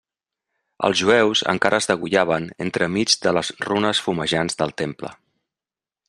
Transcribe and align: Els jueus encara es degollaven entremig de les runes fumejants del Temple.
Els 0.87 0.99
jueus 1.01 1.41
encara 1.51 1.79
es 1.83 1.87
degollaven 1.91 2.47
entremig 2.65 3.13
de 3.25 3.33
les 3.39 3.51
runes 3.67 4.01
fumejants 4.07 4.57
del 4.63 4.73
Temple. 4.83 5.13